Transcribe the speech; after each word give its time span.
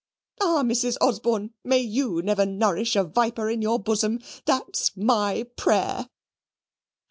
Ah, 0.41 0.63
Mrs. 0.63 0.97
Osborne! 0.99 1.53
may 1.63 1.77
YOU 1.77 2.23
never 2.23 2.43
nourish 2.43 2.95
a 2.95 3.03
viper 3.03 3.51
in 3.51 3.61
your 3.61 3.77
bosom, 3.77 4.19
that's 4.45 4.97
MY 4.97 5.43
prayer." 5.55 6.09